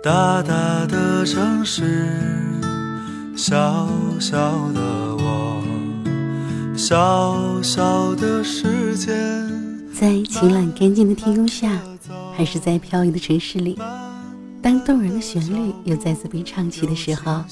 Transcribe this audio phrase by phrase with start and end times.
[0.00, 2.06] 大大的城市，
[3.36, 3.88] 小
[4.20, 4.80] 小的
[5.16, 5.60] 我，
[6.76, 9.12] 小小的世界。
[9.92, 11.80] 在晴朗干净的天空下，
[12.36, 13.76] 还是在飘逸的城市里，
[14.62, 17.42] 当动人的旋律又再次被唱起的时候，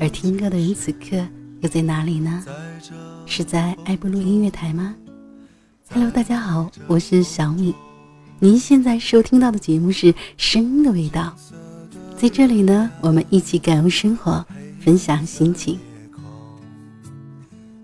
[0.00, 1.22] 而听歌的人此刻
[1.60, 2.42] 又在哪里呢？
[3.26, 4.94] 是在爱布鲁音乐台吗
[5.90, 7.74] ？Hello，大家好，我是小米。
[8.38, 11.36] 您现在收听到的节目是《声音的味道》。
[12.24, 14.42] 在这里呢，我们一起感悟生活，
[14.80, 15.78] 分享心情。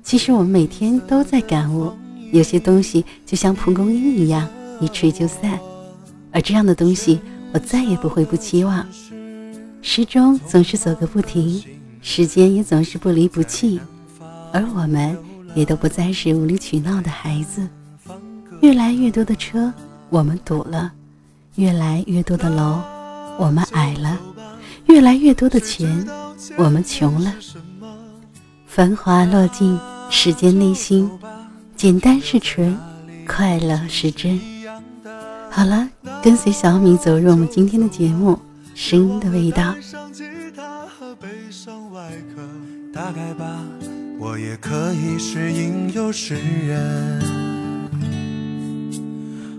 [0.03, 1.93] 其实我们每天都在感悟，
[2.33, 4.49] 有些东西就像蒲公英一样，
[4.81, 5.61] 一吹就散。
[6.33, 7.21] 而这样的东西，
[7.53, 8.87] 我再也不会不期望。
[9.83, 11.63] 时钟总是走个不停，
[12.01, 13.79] 时间也总是不离不弃，
[14.55, 15.15] 而我们
[15.55, 17.69] 也都不再是无理取闹的孩子。
[18.63, 19.71] 越来越多的车，
[20.09, 20.91] 我们堵了；
[21.57, 22.81] 越来越多的楼。
[23.39, 24.19] 我们矮了，
[24.87, 26.07] 越来越多的钱，
[26.57, 27.35] 我们穷了。
[28.67, 29.79] 繁华落尽，
[30.11, 31.11] 世间内心，
[31.77, 32.77] 简单是纯，
[33.27, 34.41] 快乐是真。
[35.51, 35.89] 好了，
[36.23, 38.39] 跟随小米走入我们今天的节目，
[38.75, 39.75] 声音的味道。
[42.93, 43.63] 大概吧，
[44.19, 47.23] 我也可以是吟游诗人，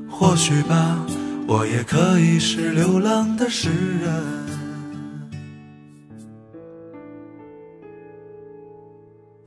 [0.09, 0.99] 或许吧。
[1.53, 4.09] 我也可以是流浪的诗人。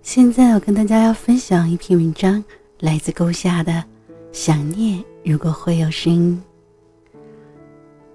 [0.02, 2.44] 现在我跟大家要分享一篇文章，
[2.80, 3.72] 来自勾下的
[4.32, 6.42] 《想念如果会有声音》。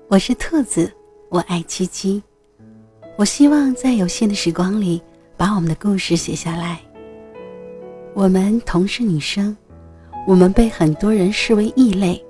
[0.08, 0.94] 我是兔子，
[1.30, 2.22] 我爱七七。
[3.18, 5.02] 我希望在有限的时光里，
[5.36, 6.80] 把我们的故事写下来。
[8.14, 9.58] 我们同是女生，
[10.28, 12.24] 我们被很多人视为异类。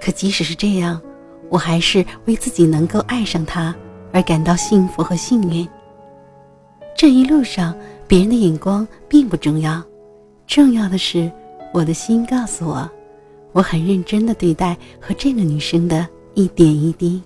[0.00, 1.00] 可即使是这样，
[1.48, 3.74] 我还是为自己能够爱上他
[4.12, 5.68] 而感到幸福和幸运。
[6.96, 7.74] 这一路上，
[8.06, 9.82] 别人的眼光并不重要，
[10.46, 11.30] 重要的是
[11.72, 12.88] 我的心告诉我，
[13.52, 17.22] 我很认真的对待和这个女生的一点一滴。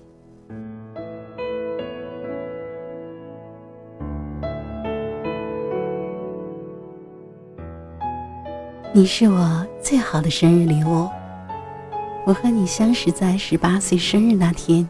[8.93, 11.09] 你是我最好的生日礼物。
[12.27, 14.89] 我和你相识在十八岁生日那天，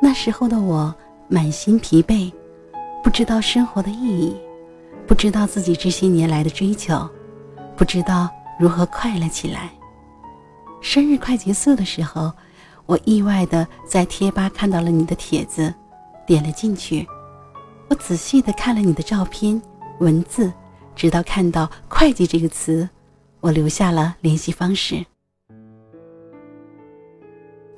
[0.00, 0.94] 那时候的我
[1.26, 2.32] 满心疲惫，
[3.02, 4.36] 不知道生活的意义，
[5.06, 7.08] 不知道自己这些年来的追求，
[7.76, 9.70] 不知道如何快乐起来。
[10.80, 12.32] 生日快结束的时候，
[12.86, 15.74] 我意外的在贴吧看到了你的帖子，
[16.24, 17.06] 点了进去。
[17.88, 19.60] 我仔细的看了你的照片、
[19.98, 20.52] 文字，
[20.94, 22.88] 直到看到“会计”这个词，
[23.40, 25.04] 我留下了联系方式。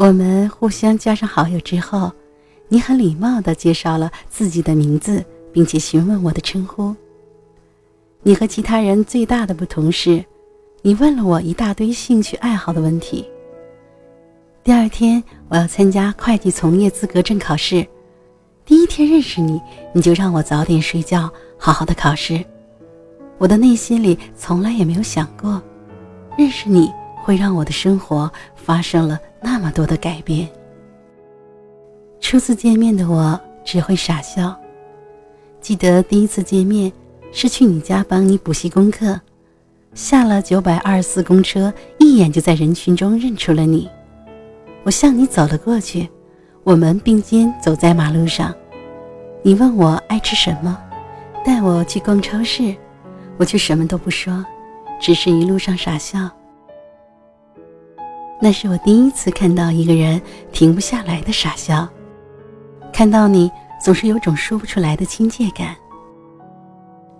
[0.01, 2.11] 我们互相加上好友之后，
[2.69, 5.23] 你很礼貌地介绍了自己的名字，
[5.53, 6.97] 并且询问我的称呼。
[8.23, 10.25] 你和其他人最大的不同是，
[10.81, 13.29] 你问了我一大堆兴趣爱好的问题。
[14.65, 17.87] 第二天我要参加会计从业资格证考试，
[18.65, 19.61] 第一天认识你，
[19.93, 22.43] 你就让我早点睡觉，好好的考试。
[23.37, 25.61] 我的内心里从来也没有想过，
[26.39, 26.91] 认识你
[27.23, 29.21] 会让我的生活发生了。
[29.41, 30.49] 那么多的改变。
[32.21, 34.55] 初次见面的我只会傻笑。
[35.61, 36.93] 记得第一次见面
[37.33, 39.21] 是去你家帮你补习功课，
[39.95, 43.89] 下了九百二十四公车，一眼就在人群中认出了你。
[44.83, 46.09] 我向你走了过去，
[46.65, 48.55] 我们并肩走在马路上。
[49.43, 50.79] 你问我爱吃什么，
[51.45, 52.75] 带我去逛超市，
[53.37, 54.45] 我却什么都不说，
[55.01, 56.31] 只是一路上傻笑。
[58.41, 60.21] 那是我第一次看到一个人
[60.51, 61.87] 停不下来的傻笑，
[62.91, 63.51] 看到你
[63.85, 65.77] 总是有种说不出来的亲切感。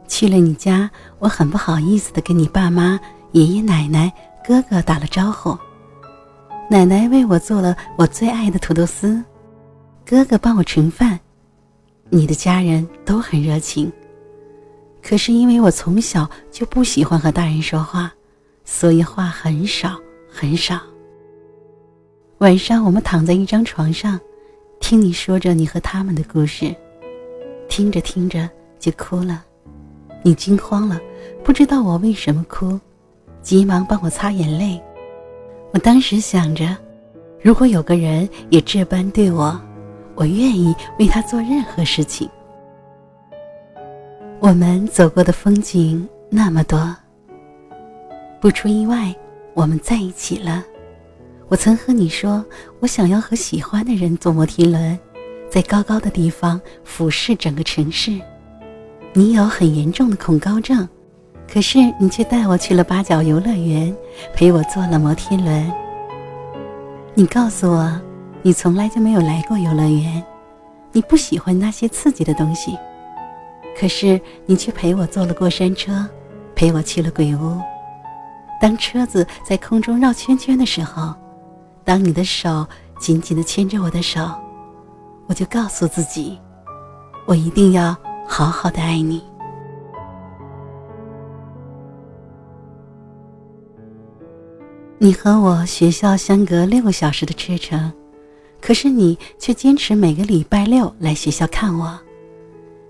[0.09, 2.99] 去了你家，我很不好意思的跟你爸妈、
[3.33, 4.13] 爷爷奶奶、
[4.45, 5.57] 哥哥打了招呼。
[6.71, 9.23] 奶奶为我做了我最爱的土豆丝，
[10.07, 11.21] 哥哥帮我盛饭。
[12.09, 13.93] 你的家人都很热情，
[15.03, 18.13] 可是因为我从小就不喜欢和大人说话，
[18.65, 19.97] 所以话很少
[20.29, 20.81] 很少。
[22.41, 24.19] 晚上，我们躺在一张床上，
[24.81, 26.75] 听你说着你和他们的故事，
[27.69, 28.49] 听着听着
[28.79, 29.45] 就哭了。
[30.23, 30.99] 你惊慌了，
[31.45, 32.81] 不知道我为什么哭，
[33.43, 34.83] 急忙帮我擦眼泪。
[35.75, 36.75] 我当时想着，
[37.43, 39.61] 如果有个人也这般对我，
[40.15, 42.27] 我愿意为他做任何事情。
[44.39, 46.97] 我们走过的风景那么多，
[48.41, 49.15] 不出意外，
[49.53, 50.65] 我们在一起了。
[51.51, 52.45] 我曾和你说，
[52.79, 54.97] 我想要和喜欢的人坐摩天轮，
[55.51, 58.13] 在高高的地方俯视整个城市。
[59.13, 60.89] 你有很严重的恐高症，
[61.53, 63.93] 可是你却带我去了八角游乐园，
[64.33, 65.73] 陪我坐了摩天轮。
[67.15, 68.01] 你告诉我，
[68.43, 70.25] 你从来就没有来过游乐园，
[70.93, 72.79] 你不喜欢那些刺激的东西。
[73.77, 76.07] 可是你却陪我坐了过山车，
[76.55, 77.61] 陪我去了鬼屋。
[78.61, 81.13] 当车子在空中绕圈圈的时候，
[81.91, 82.65] 当你的手
[83.01, 84.31] 紧紧地牵着我的手，
[85.27, 86.39] 我就告诉自己，
[87.27, 87.97] 我一定要
[88.29, 89.21] 好好的爱你。
[94.99, 97.93] 你和我学校相隔六个小时的车程，
[98.61, 101.99] 可是你却坚持每个礼拜六来学校看我。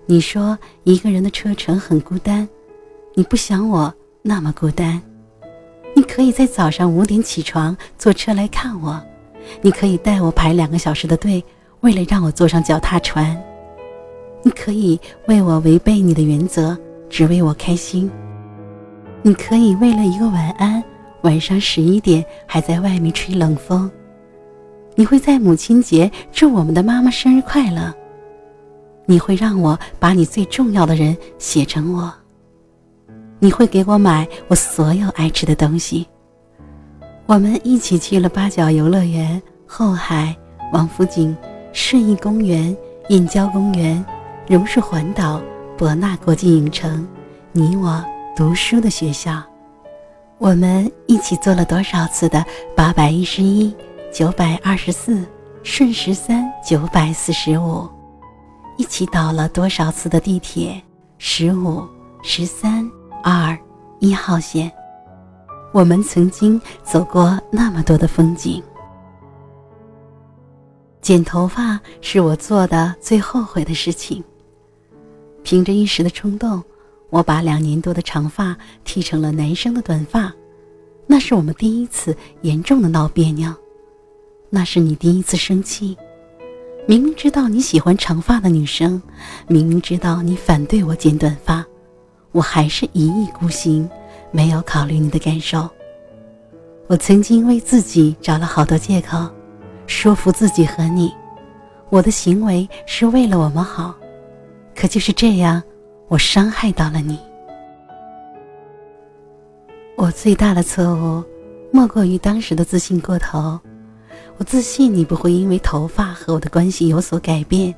[0.05, 2.47] 你说一个人的车程很孤单，
[3.15, 5.01] 你不想我那么孤单。
[6.01, 8.99] 你可以在早上五点起床坐车来看我，
[9.61, 11.43] 你可以带我排两个小时的队，
[11.81, 13.39] 为了让我坐上脚踏船。
[14.41, 16.75] 你可以为我违背你的原则，
[17.07, 18.09] 只为我开心。
[19.21, 20.83] 你可以为了一个晚安。
[21.21, 23.87] 晚上十一点还在外面吹冷风。
[24.95, 27.93] 你会在母亲节祝我们的妈妈生日快乐。
[29.05, 32.11] 你会让我把你最重要的人写成我。
[33.43, 36.07] 你会给我买我所有爱吃的东西。
[37.25, 40.35] 我们一起去了八角游乐园、后海、
[40.71, 41.35] 王府井、
[41.73, 42.75] 顺义公园、
[43.09, 44.05] 燕郊公园、
[44.47, 45.41] 榕树环岛、
[45.75, 47.07] 博纳国际影城，
[47.51, 48.05] 你我
[48.35, 49.41] 读书的学校。
[50.37, 52.45] 我们一起坐了多少次的
[52.75, 53.75] 八百一十一、
[54.13, 55.25] 九百二十四、
[55.63, 57.89] 顺十三、九百四十五？
[58.77, 60.79] 一起倒了多少次的地铁？
[61.17, 61.83] 十五、
[62.21, 62.87] 十三、
[63.23, 63.57] 二、
[63.99, 64.71] 一号线？
[65.71, 68.61] 我们曾经走过那么多的风景。
[71.01, 74.23] 剪头发是我做的最后悔的事情。
[75.43, 76.63] 凭着一时的冲动。
[77.09, 80.33] 我把两年多的长发剃成了男生的短发，
[81.05, 83.53] 那是我们第一次严重的闹别扭，
[84.49, 85.97] 那是你第一次生气。
[86.87, 89.01] 明明知道你喜欢长发的女生，
[89.49, 91.65] 明明知道你反对我剪短发，
[92.31, 93.89] 我还是一意孤行，
[94.31, 95.69] 没有考虑你的感受。
[96.87, 99.29] 我曾经为自己找了好多借口，
[99.87, 101.13] 说服自己和你，
[101.89, 103.95] 我的行为是为了我们好，
[104.75, 105.61] 可就是这样。
[106.07, 107.17] 我伤害到了你。
[109.95, 111.23] 我最大的错误，
[111.71, 113.57] 莫过于当时的自信过头。
[114.37, 117.73] 我自信你不会因为头发和我的关系有所改变。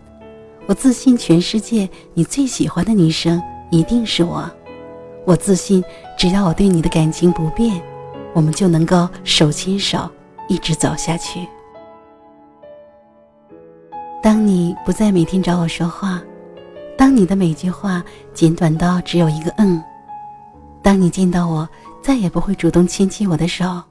[0.65, 3.39] 我自信全世界你最喜欢的女生
[3.73, 4.47] 一定是我。
[5.25, 5.83] 我自信
[6.15, 7.81] 只要我对你的感情不变，
[8.33, 10.07] 我们就能够手牵手
[10.47, 11.47] 一直走下去。
[14.21, 16.21] 当你不再每天找我说话。
[16.95, 18.03] 当你的每句话
[18.35, 19.83] 简短到只有一个“嗯”，
[20.83, 21.67] 当你见到我
[22.03, 23.81] 再也不会主动牵起我的手，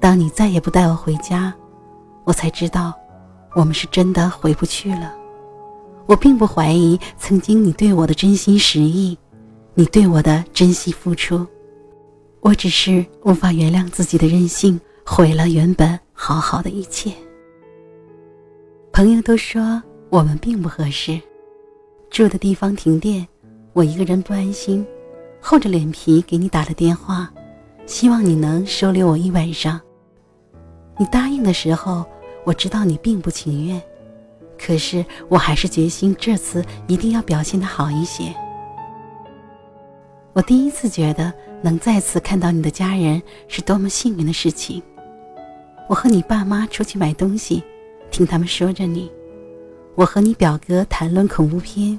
[0.00, 1.54] 当你再也不带我回家，
[2.24, 2.92] 我才知道，
[3.54, 5.14] 我们是真的回不去了。
[6.08, 9.16] 我并不怀疑曾经你对我的真心实意，
[9.74, 11.46] 你对我的真心付出，
[12.40, 17.12] 我只是无法原谅自己的任性，毁了原本好好的一切。
[18.90, 21.20] 朋友都说我们并不合适。
[22.08, 23.28] 住的地方停电，
[23.74, 24.84] 我一个人不安心，
[25.42, 27.30] 厚着脸皮给你打了电话，
[27.84, 29.78] 希望你能收留我一晚上。
[30.96, 32.02] 你答应的时候，
[32.44, 33.80] 我知道你并不情愿，
[34.58, 38.34] 可是我还是决心这次一定要表现的好一些。
[40.32, 44.82] 我第一次觉得能再次看到你的家人是多么幸运的事情。
[45.88, 47.62] 我和你爸妈出去买东西，
[48.10, 49.10] 听他们说着你。
[49.94, 51.98] 我和你表哥谈论恐怖片，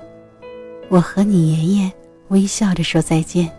[0.90, 1.92] 我和你爷爷
[2.30, 3.52] 微笑着说再见。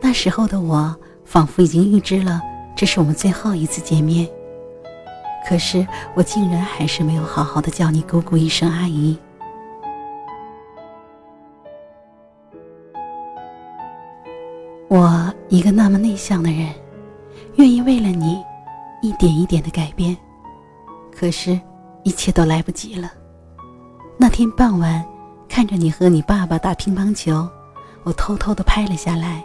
[0.00, 2.40] 那时候的我仿佛已经预知了
[2.76, 4.28] 这是我们最后一次见面，
[5.46, 9.18] 可是我竟然还是没有好好的叫你姑姑一声阿姨。
[14.88, 16.72] 我一个那么内向的人，
[17.56, 18.42] 愿意为了你
[19.02, 20.16] 一点一点的改变，
[21.12, 21.60] 可是，
[22.04, 23.10] 一切都来不及了。
[24.16, 25.04] 那天傍晚，
[25.48, 27.48] 看着你和你爸爸打乒乓球，
[28.04, 29.44] 我偷偷的拍了下来。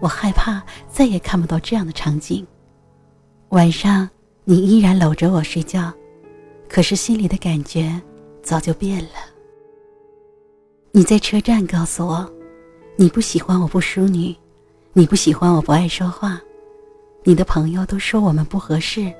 [0.00, 2.46] 我害怕再也看不到这样的场景。
[3.48, 4.08] 晚上，
[4.50, 5.92] 你依然搂着我睡觉，
[6.70, 8.00] 可是心里的感觉
[8.42, 9.10] 早就变了。
[10.90, 12.26] 你在车站告诉我，
[12.96, 14.34] 你不喜欢我不淑女，
[14.94, 16.40] 你不喜欢我不爱说话，
[17.24, 19.12] 你的朋友都说我们不合适，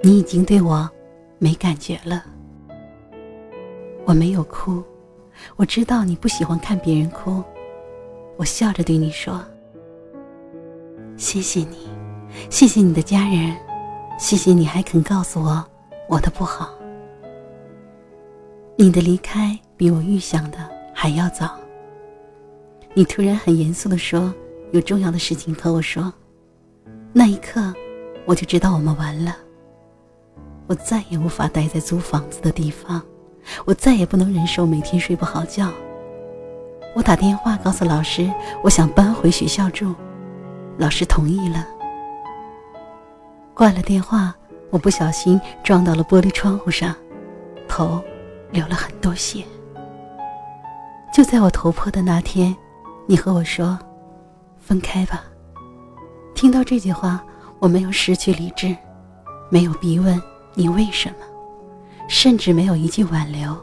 [0.00, 0.88] 你已经对我
[1.40, 2.24] 没感觉了。
[4.04, 4.80] 我没有哭，
[5.56, 7.42] 我知道你不喜欢看别人哭。
[8.36, 9.44] 我笑着对你说
[11.18, 11.88] ：“谢谢你，
[12.48, 13.56] 谢谢你的家人，
[14.18, 15.64] 谢谢你还肯告诉我
[16.08, 16.70] 我的不好。
[18.76, 20.58] 你的离开比我预想的
[20.94, 21.56] 还要早。
[22.94, 24.32] 你突然很严肃地说
[24.72, 26.12] 有重要的事情和我说，
[27.12, 27.72] 那一刻
[28.24, 29.36] 我就知道我们完了。
[30.66, 33.02] 我再也无法待在租房子的地方，
[33.64, 35.70] 我再也不能忍受每天睡不好觉。”
[36.94, 38.30] 我打电话告诉老师，
[38.62, 39.94] 我想搬回学校住，
[40.78, 41.66] 老师同意了。
[43.62, 44.34] 挂了电话，
[44.70, 46.92] 我不小心撞到了玻璃窗户上，
[47.68, 48.02] 头
[48.50, 49.44] 流了很多血。
[51.14, 52.56] 就在我头破的那天，
[53.06, 53.78] 你和我说
[54.58, 55.22] ：“分开吧。”
[56.34, 57.24] 听到这句话，
[57.60, 58.76] 我没有失去理智，
[59.48, 60.20] 没有逼问
[60.54, 61.24] 你为什么，
[62.08, 63.56] 甚至没有一句挽留，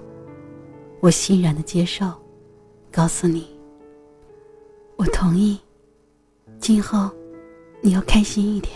[1.01, 2.09] 我欣然的接受。
[2.89, 3.45] 告诉你，
[4.95, 5.59] 我同意。
[6.57, 7.09] 今后
[7.81, 8.73] 你要开心一点。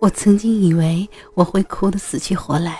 [0.00, 2.78] 我曾经以为我会哭得死去活来，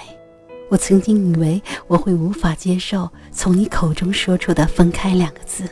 [0.69, 5.69] 我曾经以为我会无法接受从你口中说出的“分开”两个字。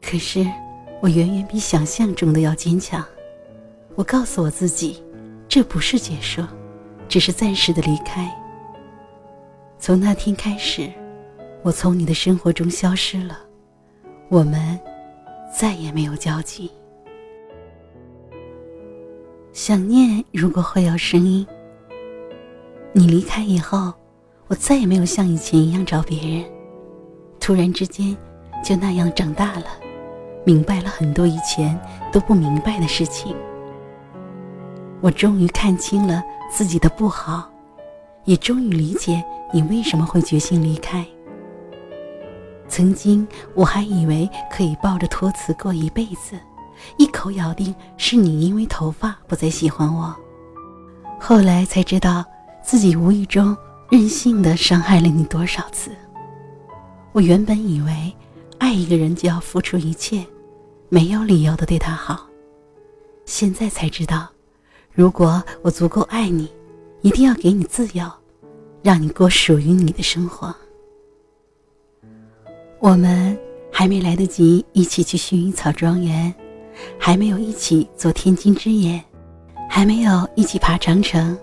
[0.00, 0.46] 可是
[1.02, 3.04] 我远远比想象中的要坚强。
[3.94, 5.02] 我告诉我自己，
[5.48, 6.42] 这不是结束，
[7.08, 8.30] 只是暂时的离开。
[9.78, 10.90] 从那天开始。
[11.62, 13.40] 我从你的生活中消失了，
[14.28, 14.78] 我们
[15.52, 16.70] 再也没有交集。
[19.56, 21.46] 想念如果会有声音，
[22.92, 23.90] 你离开以后，
[24.48, 26.44] 我再也没有像以前一样找别人。
[27.40, 28.14] 突然之间，
[28.62, 29.64] 就那样长大了，
[30.44, 31.74] 明白了很多以前
[32.12, 33.34] 都不明白的事情。
[35.00, 36.22] 我终于看清了
[36.52, 37.50] 自己的不好，
[38.26, 41.02] 也终于理解你为什么会决心离开。
[42.68, 46.38] 曾经我还以为可以抱着托词过一辈子，
[46.96, 50.14] 一口咬定是你因为头发不再喜欢我。
[51.18, 52.24] 后来才知道
[52.62, 53.56] 自己无意中
[53.90, 55.90] 任性的伤害了你多少次。
[57.12, 58.14] 我原本以为
[58.58, 60.24] 爱一个人就要付出一切，
[60.88, 62.26] 没有理由的对他好。
[63.24, 64.28] 现在才知道，
[64.92, 66.48] 如果我足够爱你，
[67.00, 68.10] 一定要给你自由，
[68.82, 70.54] 让你过属于你的生活。
[72.78, 73.36] 我们
[73.72, 76.32] 还没来得及一起去薰衣草庄园，
[76.98, 79.02] 还没有一起做天津之眼，
[79.68, 81.36] 还没有一起爬长城，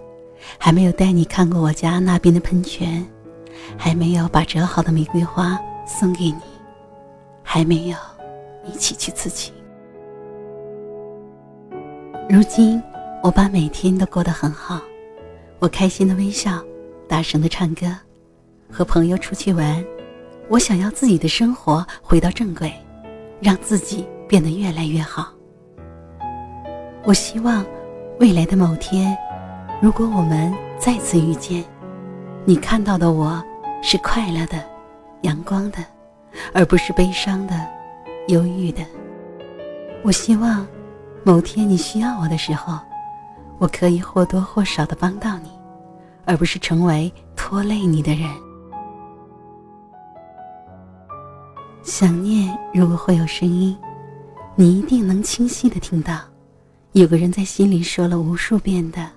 [0.58, 3.06] 还没有带你看过我家那边的喷泉，
[3.78, 6.42] 还没有把折好的玫瑰花送给你，
[7.42, 7.98] 还没有
[8.66, 9.54] 一起去刺青。
[12.30, 12.82] 如今，
[13.22, 14.82] 我把每天都过得很好，
[15.60, 16.63] 我开心的微笑，
[17.08, 17.86] 大声的唱歌，
[18.72, 19.84] 和朋友出去玩。
[20.50, 22.74] 我想要自己的生活回到正轨，
[23.42, 25.28] 让自己变得越来越好。
[27.04, 27.63] 我希望
[28.20, 29.16] 未来的某天，
[29.80, 31.63] 如果我们再次遇见，
[32.44, 33.40] 你看到的我
[33.84, 34.58] 是快乐的、
[35.22, 35.78] 阳光的，
[36.52, 37.54] 而不是悲伤的、
[38.30, 38.82] 忧郁的。
[40.04, 40.66] 我希望
[41.24, 42.80] 某天你需要我的时候，
[43.60, 45.52] 我可以或多或少的帮到你，
[46.25, 48.28] 而不是成为拖累你的人。
[51.84, 53.78] 想念，如果会有声音，
[54.55, 56.19] 你一定能清晰的听到，
[56.91, 59.10] 有个人在心里说了无数遍的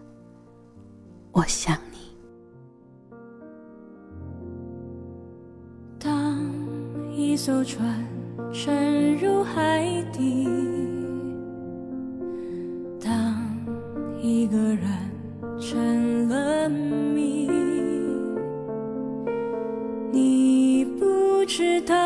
[1.33, 1.99] “我想你”。
[6.01, 6.41] 当
[7.15, 8.03] 一艘船
[8.51, 10.49] 沉入海底，
[12.99, 13.37] 当
[14.23, 14.81] 一个人
[15.61, 17.47] 成了谜，
[20.11, 22.06] 你不知道。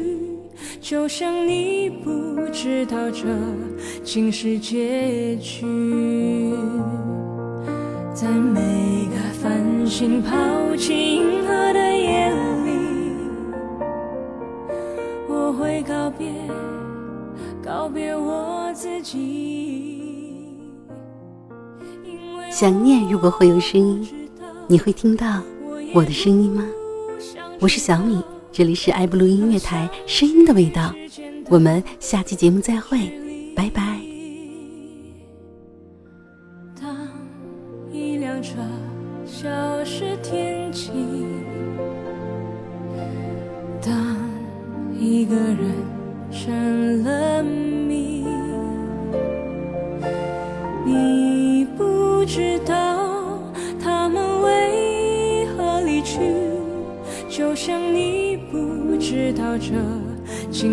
[0.91, 3.23] 就像你不知道这
[4.03, 6.53] 竟是结局，
[8.13, 8.59] 在每
[9.05, 12.29] 个繁星抛弃银河的夜
[12.65, 12.73] 里，
[15.29, 16.29] 我会告别，
[17.63, 20.59] 告别我自己。
[22.51, 24.29] 想念如果会有声音，
[24.67, 25.41] 你会听到
[25.93, 26.65] 我的声音吗？
[27.61, 28.21] 我是小米，
[28.53, 30.93] 这里是爱布鲁音乐台，声音的味道。
[31.47, 33.09] 我们下期节目再会，
[33.55, 33.90] 拜拜。